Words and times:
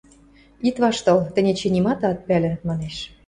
–Ит 0.67 0.75
ваштыл, 0.83 1.19
тӹнь 1.33 1.49
эче 1.51 1.67
нимат 1.75 1.99
ат 2.09 2.19
пӓлӹ,– 2.27 2.51
манеш. 2.67 2.95